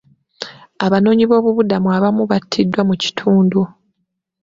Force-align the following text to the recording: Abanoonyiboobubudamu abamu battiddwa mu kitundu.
Abanoonyiboobubudamu 0.85 1.87
abamu 1.97 2.23
battiddwa 2.31 2.81
mu 2.89 2.95
kitundu. 3.03 3.61